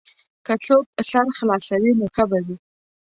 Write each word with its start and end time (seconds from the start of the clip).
که 0.45 0.53
څوک 0.65 0.85
سر 1.09 1.25
خلاصوي 1.37 1.91
نو 1.99 2.05
ښه 2.15 2.23
به 2.29 2.39
وي. 2.45 2.55